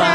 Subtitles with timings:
[0.00, 0.13] รั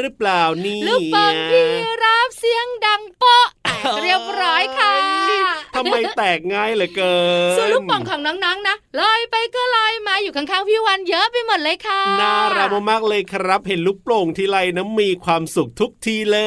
[0.00, 1.66] หรือเปล่านี่ลูกบอลพี่
[2.04, 3.46] รับเสียงดังเปาะ
[4.02, 4.94] เรียบร้อยค่ะ
[5.80, 7.14] ทำไมแตกง่ายเหลือเกิ
[7.54, 16.38] นส่วนลูกป่องของน้องๆนะลอยไปก็ลอยมาอยู่ข้างๆพี่วันเยอะไปหมดเลยค่ะน่ารักมากเลยครับ เห็นลูกโป่งทีไรนะมีความสุขทุกทีเล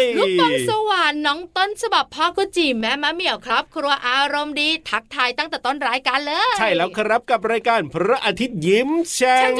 [0.00, 9.50] ย ลูกป่องสวรรค์น้องต้นฉบับพ่อก็จีแม่มะเหมี่ยวครับ ครัวอารมณ์ดีทักทายตั้งแต่ต้นรายการเลย ใช่แล้วครับกับรายการพระอาทิตย์ยิ้มแฉ่ง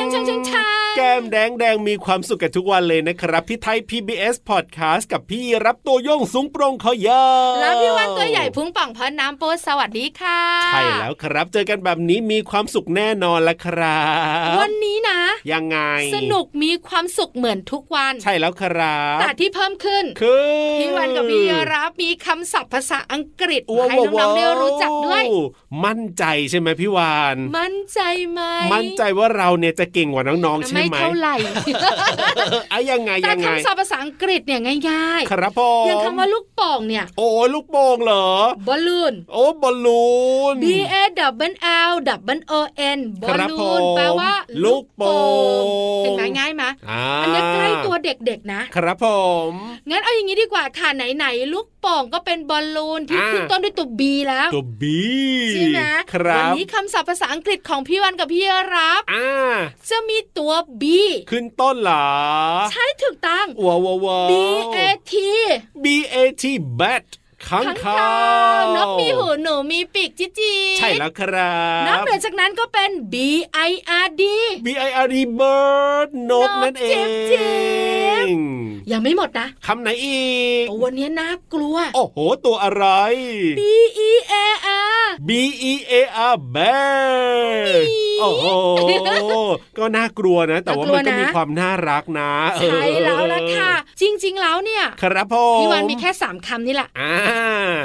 [0.96, 10.40] แก้มแดงแดงมีความสุขกันทุกวันเลยนะครับพี่ไทย PBS Podcast กับพี่รับตัวโยงสูงโปร่งขอยาวแล้วพี่วันตัวใหญ่พุงป่องพอน้ำโปสวัสดีค่ะ
[10.74, 14.00] ใช่แล้วครับ เจอกันแบบนี้มีความสุขแน่นอนละครั
[14.54, 15.20] บ วันนี้นะ
[15.52, 15.78] ยังไง
[16.14, 21.44] สนุกมีความสุขเหมือนทุกวัน ใช่แล้วครับแต่ที่เพิ่มขึ้น คือพี่วันกับพี่
[21.74, 25.24] รับมีคำศัพท์ภาษาอังกฤษให้น้องๆได้รู้จักด้วย
[25.84, 28.00] มั่นใจใช่ไหมพี่วาน มั่นใจ
[28.30, 28.40] ไหม
[28.74, 31.34] มั่นใจว่าเราเนี่ยจะเก่งกว่าน้องๆใช่ไหมไม่เท่าไหร่
[32.72, 38.28] อะยังไงยังไงแต่คำศัพท์ภาษาอังกฤษเนี่ยง่ายๆ ครับพ่ออย่างคำว่าลูกโป่งเนี่ยอะโอ้ลูกโป่งเหรอ
[38.66, 40.08] บอลลูน โอ้บอลลู
[40.52, 40.94] น B A
[41.48, 41.52] W
[41.90, 41.92] L
[42.34, 42.60] W O
[42.96, 44.32] N บอลครับลูผนมแปลว่า
[44.64, 45.14] ลูกโป่
[45.62, 45.64] ง
[46.00, 49.06] เห็นไหมง่ายไหมอ่าอันนี้ใกล้ตัวเด็กๆนะ ครับผ
[49.50, 49.52] ม
[49.90, 55.00] งั้นเอาอย่างนี้ดีกว่าค่ะไหนๆลูกโป่งก็เป็นบอลลูนที่อ่าขึ้นต้นด้วยตัว B แล้ว ตัวบี
[55.50, 55.80] ใช่ไหม
[56.12, 58.42] ครับวันี้คำศัพท์ภาษาอังกฤษของพี่วันกับพี่
[58.76, 59.56] รับอ่า
[59.90, 60.84] จะมีตัว B
[61.30, 62.08] ขึ้นต้นเหรอ
[62.72, 64.32] ใช่ถูกต้องว้าวว้าวว้าว B
[64.76, 64.78] A
[65.12, 65.14] T
[65.84, 66.44] B A T
[66.80, 67.04] bat
[67.46, 68.06] ข้างข้างคาคา
[68.60, 73.14] วนกมีหูหนูมีปีกจิจีดใช่แล้วครับนอกเหนือจากนั้นก็เป็น B
[73.68, 73.72] I
[74.04, 74.22] R D
[74.66, 78.28] B I R D bird นกนกนั่นเอจิ๊บจิ๊ง
[78.92, 80.22] ยังไม่หมดนะคำไหนอี
[80.62, 82.84] กตัวเนี้ยน่ากลัว โอ้โห ตัวอะไร
[83.60, 83.62] B
[84.08, 84.34] E A
[84.96, 85.30] R B
[85.72, 85.94] E A
[86.32, 87.58] R bear
[88.20, 88.46] โอ้โห
[89.78, 92.30] ก็น่ากลัวนะ แต่ว่ามันก็น่ากลัวนะมีความน่ารักนะ
[92.60, 97.14] ใช่แล้วล่ะค่ะ จริง ๆ แล้วเนี่ย ครับผมพี่วานมีแค่สามคำนี่แหละอ่า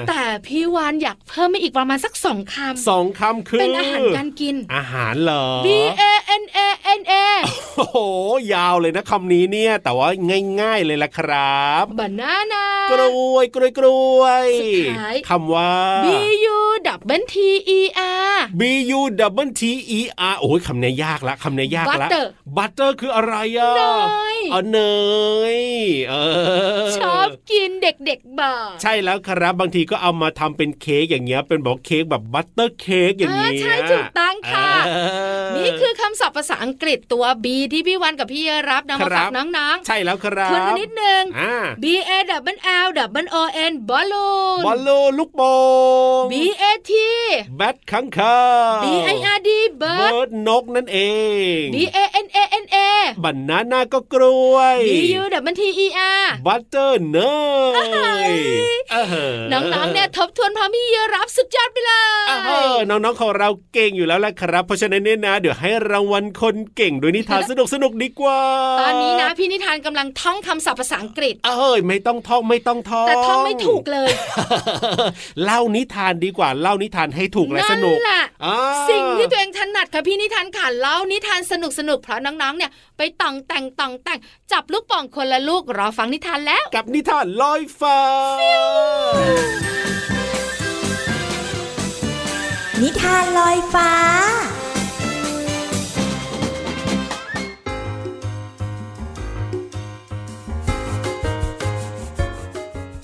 [0.10, 5.68] แต่พี่วานอยากเพิ่มมาอีกประมาณสักสองคำสองคำคือ เป็นอาหารการกิน อาหารเหรอ B
[6.12, 6.60] A N A
[7.00, 7.14] N A
[7.78, 7.98] โอ้โห
[8.54, 10.08] ยาวเลยนะคำนี้เนี่ย แต่ว่า
[10.62, 15.74] ง่าย ๆเลยละครับ ba nana กล้วยกล้วยกล้วยสุดท้ายคำว่า
[16.06, 16.08] B
[16.56, 16.60] U
[17.18, 17.36] double T
[17.78, 17.80] E
[18.32, 18.62] R B
[18.98, 19.02] U
[19.46, 19.64] double T
[19.98, 20.02] E
[20.32, 22.26] R โอ้ยคำนี้ยากละคำนี้ยากละ Butter
[22.58, 23.84] บัตเตอร์คืออะไรอะเน
[24.36, 24.80] ยอ๋อเน
[25.56, 25.58] ย
[26.10, 26.14] เอ
[26.86, 34.92] อชอบกินเด็กๆบอกใช่แล้วครับบางทีก็เอามาทำเป็นเค้กอย่างเงี้ยเป็นบอกเค้กแบบ butter cake อย่างเงี้ยเออใช่ถูกต้องค่ะเอ
[35.44, 42.12] อนี่คือคำศัพท์ภาษาอังกฤษตัว B ที่พี่วันกับพี่รับนำมาครัฝาบกน้องใช่แล้วครัๆบทวนกันนิดนึงอ่า B A
[42.54, 42.88] W L
[43.24, 43.38] W O
[43.70, 45.54] N บอลลูนบอลลูนลูกโป่
[46.22, 46.92] ง B A T
[47.58, 48.40] แบทข้างคา
[48.78, 51.00] ว B I R D เบิ bird ร์ดนกนั่นเอ
[51.60, 52.78] ง B A N A N A
[53.24, 55.88] บันนาน่าก็กล้วย B U W T E
[56.22, 57.20] R บัตเตอร์เน
[58.30, 58.32] ย
[58.92, 60.86] เออน้องๆเนี่ยทบทวนพร้อมพี่
[61.16, 61.92] รับสุดยอดไปเล
[62.26, 68.40] ยเออน้องๆของเราเก่งอยู่แล้วแหละครับ เพราะฉะนั้นเนี่ยนะ เดี๋ยวให้รางวัลคนเก่งโดยนิทานสนุกสนุกๆดีกว่า
[68.82, 74.12] ตอนนี้นะพี่นิทานกำลังท่องคำศัพท์ภาษาอังกฤษเอ้ยไม่ต้องท่องไม่ต้องท่องแต่ท่องไม่ถูกเลย
[75.44, 78.58] เล่านิทานดีกว่าเล่านิทานให้ถูกและสนุกนั่นแหละอ่า
[78.90, 84.20] สิ่งที่ตัวเองถนัดค่ะพี่นิทานค่ะเล่านิทานสนุกสนุกๆเพราะน้องๆเนี่ย ไปต่องแต่งต่องแต่ง
[84.52, 88.00] จับลูกโป่องคนละลูกรอฟังนิทานแล้ว กับนิทานลอยฟ้า
[92.82, 93.92] นิทานลอยฟ้า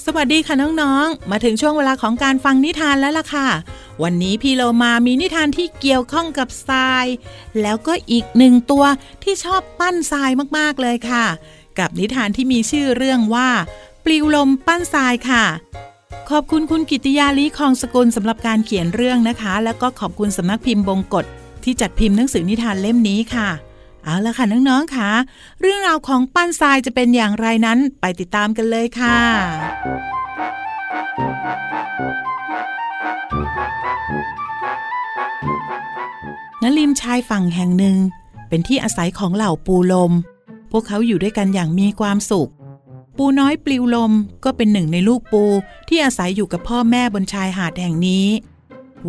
[0.06, 3.48] สวัสดีค่ะน้องๆ มาถึงช่วงเวลาของการฟังนิทานแล้วล่ะค่ะ
[4.04, 7.06] วันนี้พี่โลมามีนิทานที่เกี่ยวข้องกับทราย
[7.62, 8.86] แล้วก็อีกหนึ่งตัว
[9.24, 11.26] ที่ชอบปั้นทรายมากๆเลยค่ะ
[11.80, 13.50] กับนิทานที่มีชื่อเรื่องว่า
[14.06, 15.46] ปลิวลมปั้นทรายค่ะ
[16.34, 21.26] ขอบคุณคุณกิติยาลีคองสกุลสำหรับการเขียนเรื่องนะคะ แล้วก็ขอบคุณสำนักพิมพ์บงกฎ
[21.64, 23.50] ที่จัดพิมพ์หนังสือนิทานเล่มนี้ค่ะ
[24.04, 25.10] เอาละค่ะน้องๆค่ะ
[25.62, 29.20] เรื่องราวของปั้นทรายจะเป็นอย่างไรนั้นไปติดตามกันเลยค่ะ
[36.64, 37.98] ณริมชายฝั่งแห่งหนึ่ง
[38.50, 40.12] เป็นที่อาศัยของเหล่าปูลม
[40.72, 42.52] พวกเขาอยู่ด้วยกันอย่างมีความสุข
[43.22, 44.14] ปูน้อยปลิวลม
[44.46, 45.44] ก็เป็นหนึ่งในลูกปู
[45.88, 48.28] ที่อาศัยอยู่กับพ่อแม่บนชายหาดแห่งนี้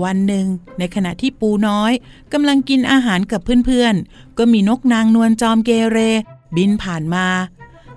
[0.03, 0.47] วันหนึ่ง
[0.79, 1.93] ในขณะที่ปูน้อย
[2.33, 5.99] กำลังกินอาหารกับเพื่อนๆ ก็มีนกนางนวลจอมเกเร
[6.57, 7.27] บินผ่านมา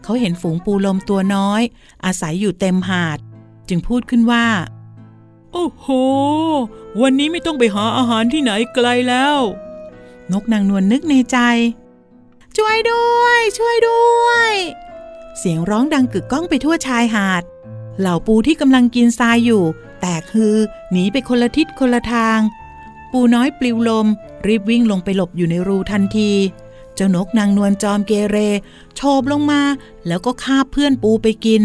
[0.04, 1.62] เขาเห็นฝูงปูลมตัวน้อย
[2.06, 3.18] อาศัยอยู่เต็มหาด
[3.70, 4.46] จึงพูดขึ้นว่า
[5.52, 5.88] โอ้โห
[7.02, 9.38] วันนี้ไม่ต้องไปหาอาหารที่ไหนไกลแล้ว
[10.32, 11.38] นกนางนวลนึกในใจ
[12.58, 14.52] ช่วยด้วย ช่วยด้วย
[15.38, 17.44] เสียงร้องดังกึกก้องไปทั่วชายหาด
[18.00, 19.64] เหล่าปูที่กำลังกินทรายอยู่
[20.02, 20.58] แตกฮือ
[20.92, 22.40] หนีไปคนละทิศคนละทาง
[23.12, 24.08] ปูน้อยปลิวลม
[24.48, 26.32] รีบวิ่งลงไปหลบอยู่ในรูทันที
[26.96, 28.38] เจ้านกนางนวลจอมเกเร
[28.96, 29.62] โฉบลงมา
[30.08, 31.64] แล้วก็คาบเพื่อนปูไปกิน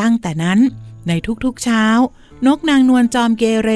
[0.00, 0.58] ตั้งแต่นั้น
[1.08, 1.12] ใน
[1.44, 1.84] ทุกๆเช้า
[2.46, 3.70] นกนางนวลจอมเกเร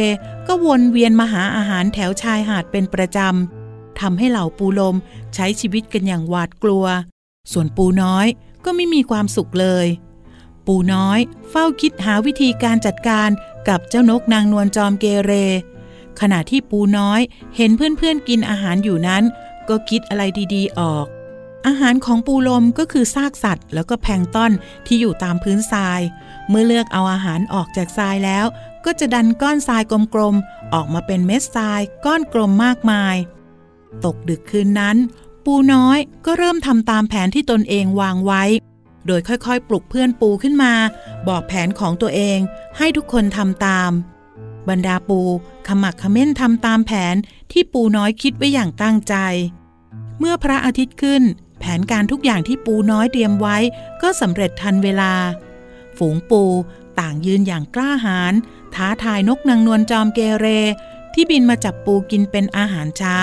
[0.47, 4.97] ก็วนเวียนมาหาอาหารแถวชายหาดเป็นประจำทำให้เหล่าปูลม
[5.35, 6.87] ใช้ชีวิตกันอย่างหวาดกลัว
[7.53, 8.27] ส่วนปูน้อย
[8.65, 9.87] ก็ไม่มีความสุขเลย
[10.67, 11.19] ปูน้อย
[11.51, 13.29] เฝ้าคิดหาวิธีการจัดการ
[13.69, 15.33] กับเจ้านกนางนวลจอมเกเร
[16.21, 17.21] ขณะที่ปูน้อย
[17.57, 19.23] เห็นเพื่อนๆกินอาหารอยู่นั้น
[19.69, 20.23] ก็คิดอะไร
[20.55, 21.07] ดีๆออก
[21.67, 24.53] อาหารของปูลมก็คือซากสัตว์ แล้วก็แพงต้น
[24.87, 26.01] ที่อยู่ตามพื้นทราย
[26.49, 28.47] เมื่อเลือกเอาอาหารออกจากทรายแล้ว
[28.85, 29.83] ก็จะดันก้อนทราย
[30.15, 33.17] กลมๆออกมาเป็นเม็ดทรายก้อนกลมมากมาย
[34.05, 34.97] ตกดึกคืนนั้น
[35.45, 38.43] ปูน้อยก็เริ่มทำตามแผนที่ตนเองวางไว้
[39.07, 40.73] โดยค่อยๆ ปลุกเพื่อนปูขึ้นมา
[41.29, 42.39] บอกแผนของตัวเอง
[42.79, 43.91] ให้ทุกคนทำตาม
[44.69, 45.21] บรรดาปู
[45.67, 47.15] ขมักขม้นทำตามแผน
[47.53, 49.15] ที่ปูน้อยคิดไว้อย่างตั้งใจ
[50.19, 51.23] เมื่อพระอาทิตย์ขึ้น
[51.61, 53.57] แผนการทุกอย่างที่ปูน้อยเตรียมไว้
[54.03, 55.13] ก็สำเร็จทันเวลา
[55.99, 56.43] ฝูงปู
[57.01, 58.35] ต่างยืนอย่างกล้าหาญ
[58.75, 60.47] ท้าทายนกนางนวลจอมเกเร
[61.15, 63.21] ที่บินมาจับปูกินเป็นอาหารเช้า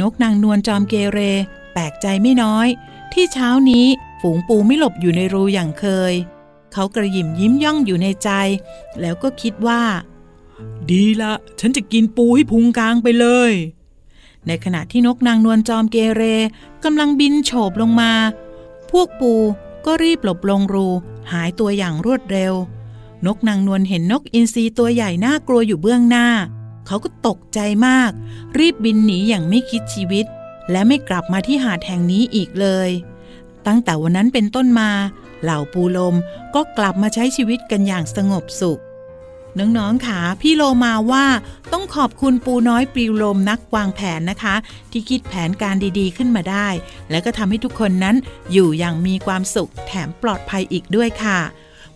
[0.00, 1.18] นกนางนวลจอมเกเร
[1.72, 2.68] แปลกใจไม่น้อย
[3.12, 3.86] ที่เช้านี้
[4.20, 6.14] ฝูงปูไม่หลบอยู่ในรูอย่างเคย
[6.72, 8.30] เขากระยิมยิ้มย่องอยู่ในใจ
[9.00, 9.82] แล้วก็คิดว่า
[10.90, 13.52] ดีละ ฉันจะกินปูให้พุงกลางไปเลย
[14.46, 16.22] ในขณะที่นกนางนวลจอมเกเร
[16.84, 18.12] กำลังบินโฉบลงมา
[18.90, 19.32] พวกปู
[19.86, 20.86] ก็รีบหลบลงรู
[21.32, 22.54] หายตัวอย่างรวดเร็ว
[23.26, 26.26] นกนางนวลเห็นนกอินทรีตัวใหญ่น่ากลัวอยู่เบื้องหน้า
[26.90, 28.10] เขาก็ตกใจมาก
[28.58, 30.26] รีบบินหนีอย่างไม่คิดชีวิต
[30.70, 32.90] และไม่กลับมาที่หาดแห่งนี้อีกเลย
[33.66, 34.90] ตั้งแต่วันนั้นเป็นต้นมา
[35.42, 36.16] เหล่าปูลม
[36.54, 38.80] ก็กลับมาใช้ชีวิตกันอย่างสงบสุข
[39.58, 41.26] น้องๆค่ะพี่โลมาว่า
[41.72, 44.54] ต้องขอบคุณปูน้อยปลิวลมนักวางแผนนะคะ
[44.90, 46.68] ที่คิดแผนการดีๆขึ้นมาได้
[47.10, 48.16] และก็ทำให้ทุกคนนั้น
[48.52, 51.40] อยู่อย่างมีความสุขแถมปลอดภัยอีกด้วยค่ะ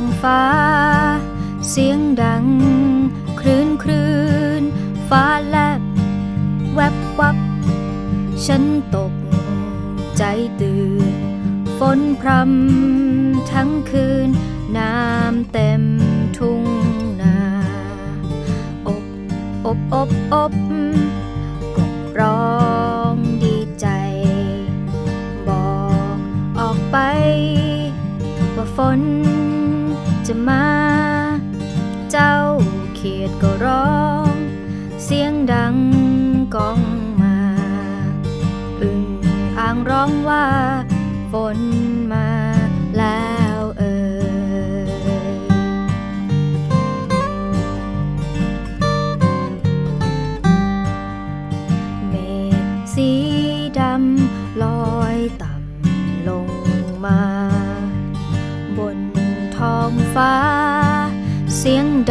[0.00, 0.44] องฟ้า
[1.68, 2.46] เสียงดัง
[3.40, 4.10] คลื่นคลื่
[4.60, 4.62] น
[5.08, 5.80] ฟ้าแลบ
[6.74, 7.36] แวบวับ
[8.46, 8.62] ฉัน
[8.96, 9.12] ตก
[10.16, 10.22] ใจ
[10.60, 11.14] ตื่น
[11.78, 14.28] ฝนพรำทั้งคืน
[14.78, 15.82] น้ำเต็ม
[16.38, 16.64] ทุ่ง
[17.22, 17.38] นา
[18.86, 19.04] อบ
[19.64, 20.54] อบอบอบ
[21.76, 22.58] กบร้อ
[23.12, 23.86] งดีใจ
[25.48, 25.74] บอ
[26.14, 26.16] ก
[26.58, 26.96] ออกไป
[28.56, 29.00] ว่าฝน
[30.32, 30.68] จะมา
[32.10, 32.36] เจ้า
[32.94, 34.00] เขียดก็ร้อ
[34.32, 34.34] ง
[35.04, 35.76] เสียงดัง
[36.54, 36.80] ก้อง
[37.22, 37.38] มา
[38.80, 39.02] อึ่ง
[39.58, 40.46] อ่างร้องว่า
[41.32, 41.58] ฝน
[42.12, 42.49] มา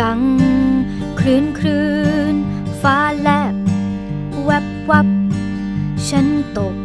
[0.02, 0.22] ดัง
[1.20, 1.88] คลื่นคลื่
[2.34, 2.36] น
[2.82, 3.56] ฟ้าแลบ
[4.46, 5.08] แวบวับ
[6.08, 6.28] ฉัน
[6.58, 6.78] ตก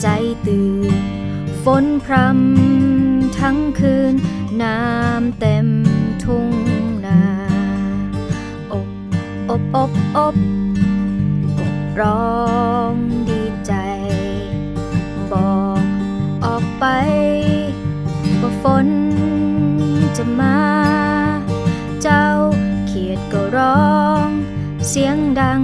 [0.00, 0.06] ใจ
[0.46, 0.92] ตื่น
[1.64, 4.14] ฝนพรำทั้งคืน
[4.62, 5.66] น้ำเต็ม
[6.24, 6.50] ทุ่ง
[7.06, 7.22] นา
[8.72, 8.88] อบ
[9.50, 10.36] อบอบอบ
[11.58, 12.36] กบร้อ
[12.92, 12.94] ง
[13.28, 13.72] ดีใจ
[15.32, 15.82] บอก
[16.44, 16.84] ออกไป
[18.40, 18.88] ว่าฝน
[20.16, 20.81] จะมา
[24.94, 25.62] เสียงดัง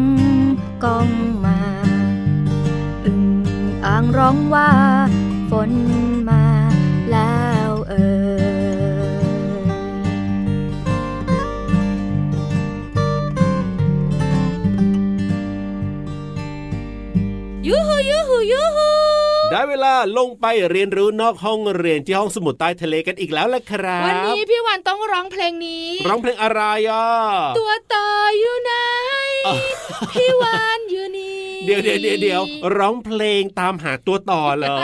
[0.85, 1.08] ก้อง
[1.44, 1.58] มา
[3.04, 3.23] อึ่ง
[3.87, 4.70] อ่างร้องว่า
[5.50, 5.70] ฝน
[19.99, 27.07] ลาลงไปเรียนรู้นอกห้องเรียนที่ห้องสมุดใต้ทะเลกันอีกแล้วละครับ วันนี้พี่วันต้องร้องเพลงนี้ ร้องเพลงอะไรอะ
[27.59, 28.73] ตัวต่ออยู่ไหน
[29.47, 29.55] อ๋อ
[30.12, 32.43] พี่วานอยู่นี่เดี๋ยวเดี๋ยวเดี๋ยวเดี๋ยว
[32.78, 34.76] ร้องเพลงตามหาตัวต่อเหรอ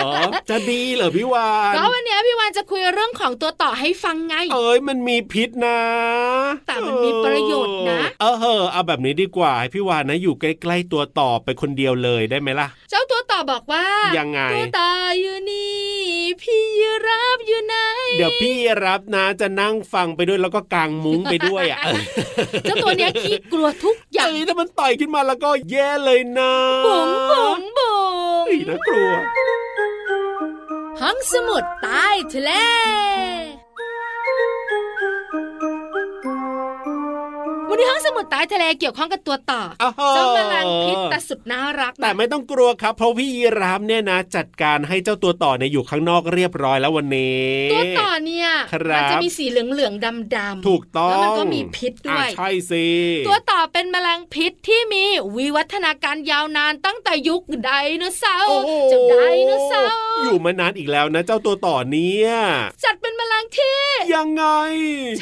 [0.51, 5.81] จะดีเหรอพี่วานก็วันนี้พี่วานจะคุยเรื่องของตัวต่อให้ฟังไง เอ้ยมันมีพิษนะ
[6.67, 13.87] แต่มันมีประโยชน์นะ เออเหอะเอาแบบนี้ดีกว่าให้พี่วานนะอยู่ใกล้ๆตัวต่อไปคนเดียวเลยได้ไหมล่ะ เจ้าตัว ต่อบอกว่า
[14.19, 15.85] ยังไงตัวต่ออยู่นี่
[16.43, 17.75] พี่ยีรับอยู่ไหน
[18.19, 21.79] เดี๋ยวพี่รับนะจะนั่งฟังไปด้วยแล้วก็กางมุ้งไปด้วยอะ
[22.63, 26.53] เจ้าตัวเนี้ยขี้กลัวทุกอย่างเอ้ยถ้ามันต่อยขึ้นมาแล้วก็แย่เลยนะ
[26.87, 27.99] บุ๋งบุ๋งบุ๋
[28.43, 29.13] งเฮ้ยน่ากลัว
[31.01, 32.51] ห้องสมุดใต้ทะเล
[37.75, 50.05] ววันนี้ห้องสมุดใต้ทะเลเกี่ยวข้องกับตัวต่ออ้าวเจ้าแมลงพิษแต่สุดน่ารักนะแต่ไม่ต้องกลัวครับ เพราะพี่ยีรามเนี่ยนะ จัดการให้เจ้าตัวต่อเนี่ยอยู่ข้างนอกเรียบร้อยแล้ววันนี้ ตัวต่อเนี่ยครับมัจะมีสีเหลืองๆ
[50.37, 52.87] ดำๆถูกต้องแล้วมันก็มีพิษด้วยอะใช่สิ
[53.29, 55.05] ตัวต่อเป็นแมลงพิษที่มี
[55.37, 59.15] วิวัฒนาการยาวนานตั้งแต่ยุคไดโนเสาร์โอ้โหเจ้าได
[59.47, 62.31] โนเสาร์อยู่มานานอีกแล้วนะเจ้าตัวต่อเนี่ย
[62.85, 63.81] จัดเป็นแมลงที่
[64.15, 64.45] ยังไง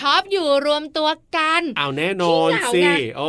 [0.00, 3.28] ชอบอยู่รวมตัวกันเอาแน่นอนขี้เหงาสิไงโอ้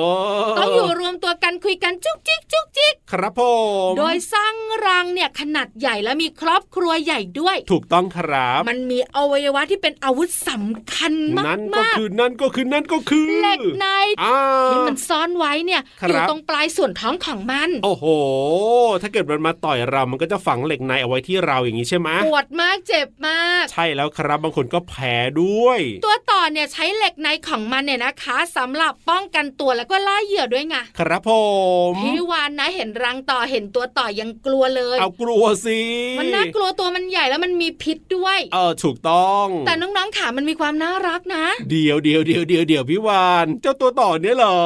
[0.59, 3.41] ต้องอยู่รวมตัวกันคุยกันจุกจิกจุกจิกครับผ
[3.89, 4.55] มโดยสร้าง
[4.85, 13.87] รังเนี่ยขนาดใหญ่และมีครอบครัวใหญ่ด้วย ถูกต้องครับ มันมีอวัยวะที่เป็นอาวุธสำคัญมากนั่นก็มากคือนั่นก็คือนั่นก็คือเหล็กใน
[14.23, 14.37] อ่า
[14.71, 18.05] ที่มันซ่อนไว้เนี่ยครับอยู่ตรงปลายส่วนท้องของมัน โอ้โห
[19.01, 25.01] ถ้าเกิดมันมาต่อยเรามันก็จะฝังเหล็กในเอาไว้ที่เราอย่างนี้ใช่ไหมปวดมากเจ็บมาก ใช่แล้วครับบางคนก็แผล
[25.41, 31.31] ด้วย ตัวต่อเนี่ยใช้เหล็กในของมันเนี่ยนะคะสำหรับป้องกันตัวแล้วก็ล่าเหยื่อด้วยไงครับผ
[31.91, 35.79] มพี่วานนะเห็นรังต่อเห็นตัวต่อยังกลัวเลย เอากลัวสิ
[36.19, 44.59] มันน่ากลัวตัวมันใหญ่แล้วมันมีพิษด้วยเออถูกต้อง แต่น้องๆขามันมีความน่ารักนะ เดี๋ยวเดี๋ยวเดี๋ยวเดี๋ยวเดี๋ยวพี่วานเจ้าตัวต่อเนี่ยเหรอ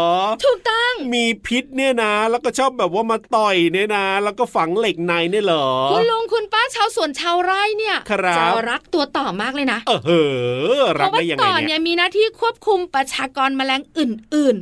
[0.46, 10.12] ถูกต้องมีพิษเนี่ยนะ แล้วก็ชอบแบบว่ามาต่อยเนี่ยนะ แล้วก็ฝังเหล็กในเนี่ยเหรอคุณลุงคุณป้าชาวสวนชาวไร่เนี่ยครับจะรักตัวต่อมากเลยนะเออเห
[10.84, 14.12] อเพรักราะว่าได้ยังไงต่อเนี่เนี่ยยมีหน้าที่ควบคุมประชากรแมลงอื่น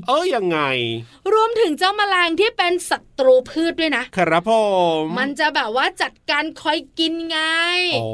[0.08, 4.52] เออยังไงๆรวมถึงเจ้าแมลงที่เป็นศัตรูพืชด้วยนะ ครับผ
[5.00, 7.40] มมันจะแบบว่าจัดการคอยกินไง
[7.94, 8.06] โอ้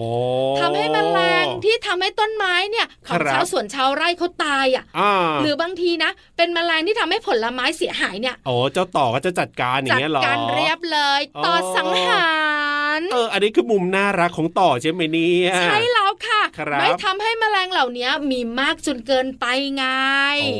[0.59, 12.31] ทำให้แมลงที่ทำให้ต้นไม้เนี่ยของครับชาวสวนชาวไร่เขาตายอะอ่าหรือบางทีนะ เป็นแมลงที่ทำให้ผลไม้เสียหายเนี่ยโอ้เจ้าต่อก็จะจัดการอย่าจังดเงี้ยเหรอการเรียบเลยอ๋อต่อสังหา
[12.99, 19.45] รเอออันนี้คือมุมน่ารักของต่อใช่ไหมเนี่ยใช่แล้วค่ะครับไม่ทำให้แมลงเหล่านี้มีมากจนเกินไป
[19.77, 19.85] ไง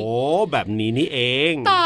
[0.03, 0.17] โอ้
[0.51, 1.19] แบบนี้นี่เอ
[1.51, 1.86] ง ต่อ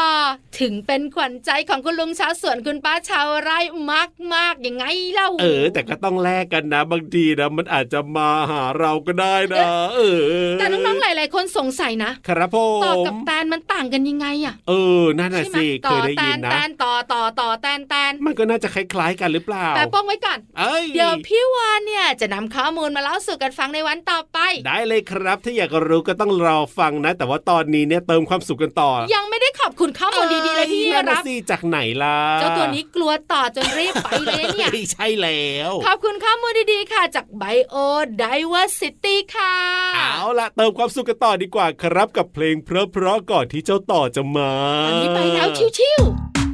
[0.60, 3.60] ถึงเป็นขวัญใจของคุณลุงชาวสวนคุณป้าชาวไร่
[3.92, 10.00] มากมากๆยังไงเล่าเออ แต่ก็ต้องแลกกันนะ บางทีนะมันอาจจะมาหาเราก็ได้นะ เอ
[10.48, 24.38] อ แต่น้องๆหลาย ๆ คนสงสัยนะครับผต่อมกับแตนมันต่างกันยังไงอะเออนั่นน่ะใช่ไหมสิต่เคอยได้แตยินนนะแตนต่อต่อต่อแตนแตนมันก็น่าจะคล้ายๆกันหรือเปล่าแต่ป้องไว้ก่อนเอ้ยเดี๋ยวพี่วานเนี่ยจะนำข้อมูลมาเล่าสู่กันฟังในวันต่อไป
[24.68, 37.76] ได้เลยครับถ้าอยากรู้ก็ต้องรอฟังนะ แต่ว่าตอนนี้เนี่ยเติมความสุขกันต่อ ยังไม่ได้ขอบคุณข้อมูลดีๆเลยพี่นั่นรัน่ะบสิจากไหนล่ะเจ้าตัวนี้กลัวต่อจนรีบไปเลยเนี่ยใช่แล้ว ขอบคุณข้อมูลดีๆค่ะ จาก Bio
[38.22, 39.56] Diversity ค่ะ
[39.96, 44.52] เอาล่ะเติมความสุขกันต่อดีกว่าครับกับเพลงเพราะๆก่อนที่เจ้าต่อจะมา
[44.88, 46.45] อันนี้ไปแล้วชิวๆ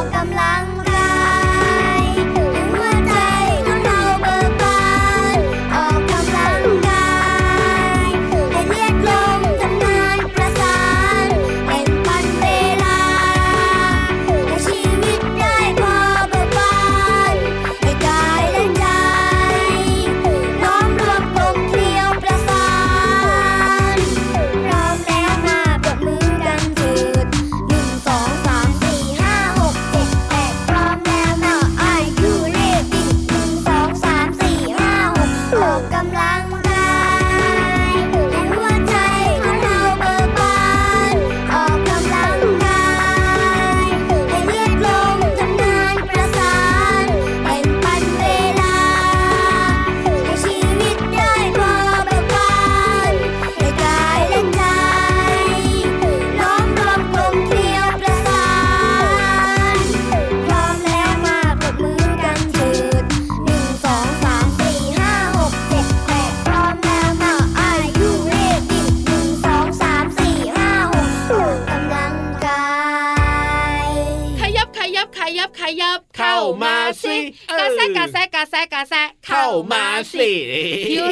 [0.00, 0.29] welcome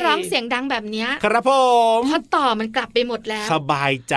[0.08, 1.50] ร้องเสียงดังแบบเนี้ยครับผ
[1.98, 4.16] มพอต่อมันกลับไปหมดแล้ว สบายใจ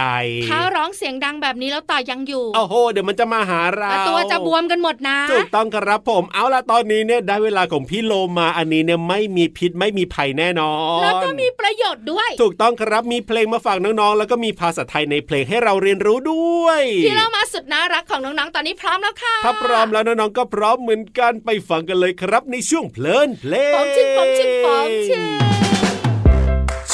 [0.49, 25.60] ถ้าร้องเสียงดังแบบนี้แล้วต่อยังอยู่โอ้โหเดี๋ยวมันจะมาหาเราแล้วตัวจะบวมกันหมดนะถูกต้องครับผมเอาล่ะตอนนี้เนี่ยได้เวลาของพี่โลมาอันนี้เนี่ยไม่มีพิษไม่มีภัยแน่นอนแล้วก็มีประโยชน์ด้วย ถูกต้องครับมีเพลงมาฝากน้องๆ แล้วก็มีภาษาไทยในเพลงให้เราเรียนรู้ด้วยพี่เรามาสุดน่ารักของน้องๆ ตอนนี้พร้อมแล้วค่ะ ถ้าพร้อมแล้วน้องๆ ก็พร้อมเหมือนกันไปฟังกันเลยครับในช่วงเพลินเพลงปองชิงปองชิงปองชิง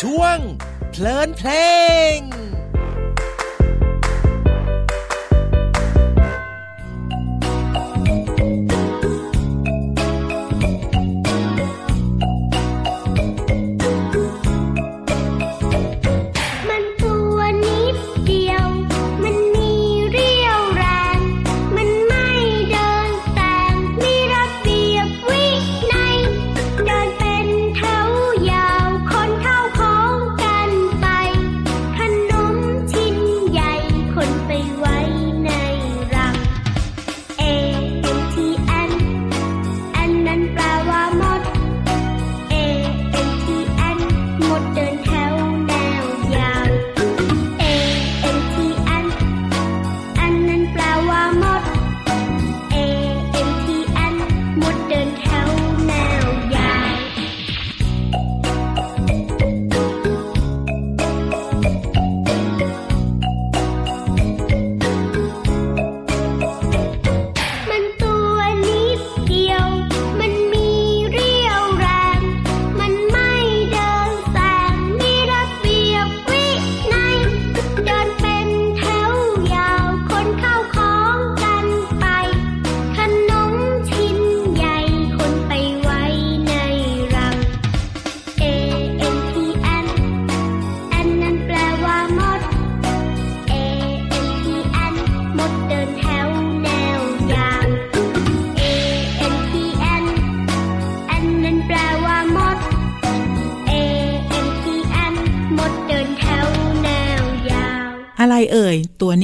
[0.02, 0.38] ช่วง
[0.92, 1.50] เพลินเพล
[2.16, 2.18] ง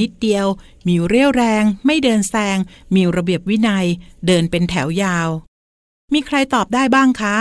[0.00, 0.46] นิดเดียว
[0.86, 2.58] มีเรี่ยวแรง ไม่เดินแซง
[2.94, 3.86] มีระเบียบวินัย
[4.26, 5.28] เดินเป็นแถวยาว
[6.12, 7.36] มีใครตอบได้บ้างคะ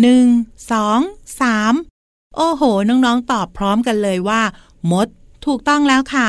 [0.00, 0.24] หนึ่ง
[0.70, 1.00] สอง
[1.40, 1.74] สาม
[2.36, 4.42] โอ้โห น้องๆ ตอบพร้อมกันเลยว่า
[4.90, 5.08] มด
[5.46, 6.28] ถูกต้องแล้วค่ะ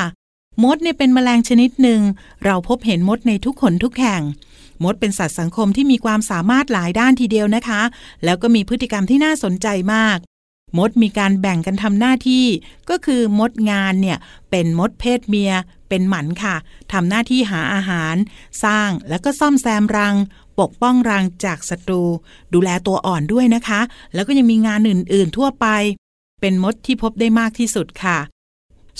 [0.63, 2.01] มดเนี่ยเป็นแมลงชนิดหนึ่ง
[2.45, 4.21] เราพบเห็นมดในทุกขนทุกแห่ง
[4.83, 7.81] มดเป็นสัตว์สังคมที่มีความสามารถหลายด้านทีเดียวนะคะ
[8.23, 10.17] แล้วก็มีพฤติกรรมที่น่าสนใจมาก
[10.77, 12.45] มดมีการแบ่งกันทำหน้าที่
[12.89, 14.17] ก็คือมดงานเนี่ย
[14.51, 15.53] เป็นมดเพศเมีย
[15.89, 16.55] เป็นหมันค่ะ
[16.91, 18.15] ทำหน้าที่หาอาหาร
[18.63, 20.15] สร้างแล้วก็ซ่อมแซมรัง
[20.59, 22.03] ปกป้องรังจากศัตรู
[22.53, 23.81] ดูแลตัวอ่อนด้วยนะคะ
[24.13, 25.67] แล้วก็ยังมีงานอื่น ๆ ทั่วไป
[26.41, 28.17] เป็นมดที่พบได้มากที่สุดค่ะ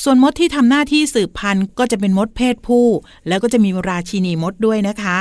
[0.03, 2.87] ส่วนมดที่ทำหน้าที่สืบพันธุ์ก็จะเป็นมดเพศผู้
[3.27, 5.17] แล้วก็จะมีราชินีมดด้วยนะคะ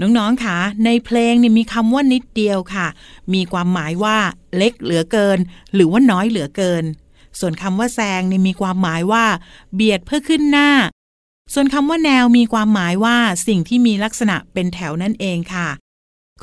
[0.00, 2.86] น้องๆค่ะในเพลงเนี่ยมีคำว่านิดเดียวค่ะ
[3.34, 4.16] มีความหมายว่า
[4.56, 5.38] เล็กเหลือเกิน
[5.74, 6.84] หรือว่าน้อยเหลือเกิน
[7.38, 9.24] ส่วนคำว่าแซงเนี่ยมีความหมายว่า
[9.74, 10.70] เบียดเพื่อขึ้นหน้า
[11.54, 15.68] ส่วนคำว่าแนวมีความหมายว่าสิ่งที่มีลักษณะเป็นแถวนั่นเองค่ะ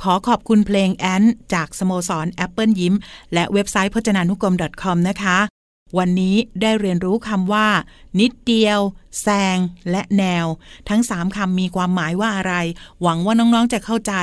[0.01, 2.93] ขอขอบคุณเพลงแอนจากสโมสรแอปเปิลยิ้ม
[3.33, 5.37] และเว็บไซต์พจนานุกรม .com นะคะ
[5.97, 7.67] วันนี้ได้เรียนรู้คำว่า
[8.19, 8.79] นิดเดียว
[9.21, 9.57] แซง
[9.91, 10.45] และแนว
[10.89, 12.55] ทั้ง 3คำมีความหมายว่าอะไร
[13.01, 14.13] หวังว่าน้องๆจะเข้าใจ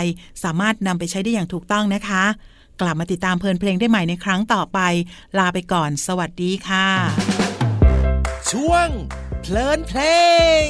[0.42, 2.24] สามารถนำไปใช้ได้อย่างถูกต้องนะคะ
[2.80, 4.78] กลับมาติดตามเพลินเพลงได้ใหม่ในครั้งต่อไป
[5.38, 6.88] ลาไปก่อน สวัสดีค่ะ
[8.50, 8.88] ช่วง
[9.40, 10.00] เพลินเพล
[10.66, 10.68] ง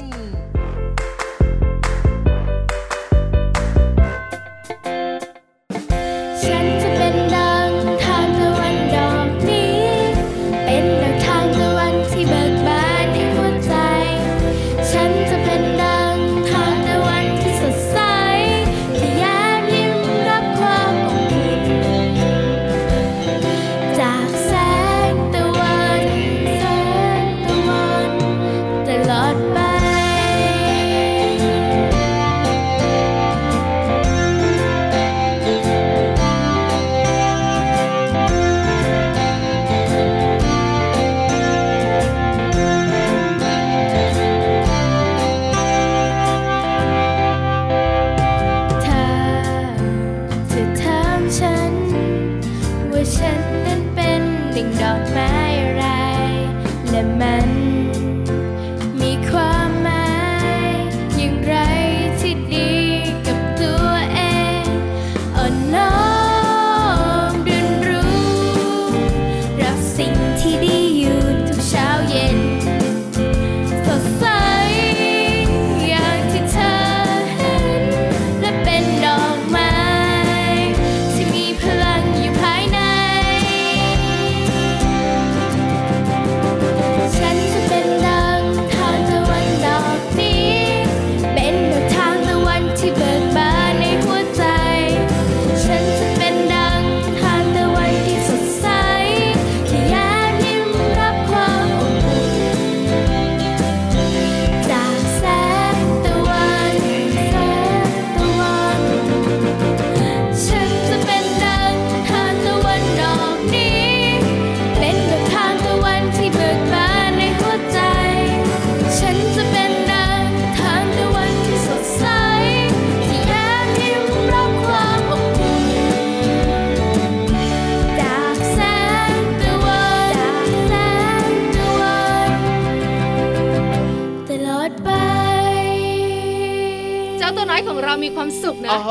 [137.23, 138.91] น้อยของเรามีความสุขนะโอ้โห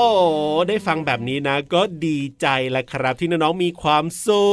[0.69, 4.45] ได้ฟังแบบนี้นะ ก็ดีใจแหละครับที่น้องๆมีความสุ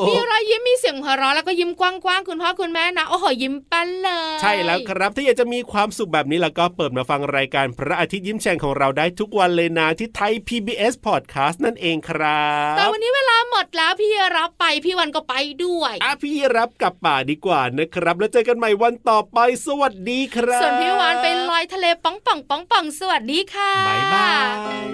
[0.00, 24.88] ขมีรอยยิ้มมีเสียงหัวเราะแล้วก็ยิ้มกว้างๆคุณพ่อคุณแม่นะโอ้โหยิ้มแป้นเลย ใช่แล้วครับถ้าอยากจะมีความสุขแบบนี้แล้วก็เปิดมาฟังรายการพระอาทิตย์ยิ้มแฉ่งของเราได้ทุกวันเลยนะที่ไทย PBS Podcast นั่นเองครับแต่วันนี้เวลาหมดแล้วพี่รับไปพี่วันก็ไปด้วยอะพี่รับกลับป่าดีกว่านะครับ แล้วเจอกันใหม่วันต่อไปสวัสดีครับส่วนพี่วานไปลอยทะเลป้องป่องป้องป่องสวัสดีค่ะ บ๊ายบาย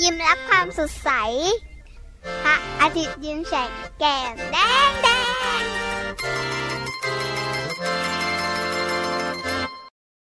[0.00, 1.10] ยิ้มรับความสดใส
[2.42, 4.56] พระอาทิตย์ยิ้มแฉกแก้มแด
[4.88, 5.08] งแด
[5.60, 5.62] ง